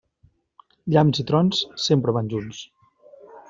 Llamps 0.95 1.21
i 1.23 1.27
trons 1.33 1.61
sempre 1.87 2.17
van 2.19 2.33
junts. 2.35 2.67